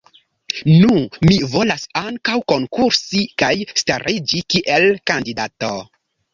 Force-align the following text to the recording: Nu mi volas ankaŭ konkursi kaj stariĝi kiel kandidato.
Nu 0.69 0.95
mi 1.27 1.37
volas 1.51 1.83
ankaŭ 2.01 2.39
konkursi 2.53 3.23
kaj 3.43 3.53
stariĝi 3.85 4.45
kiel 4.55 4.91
kandidato. 5.13 5.75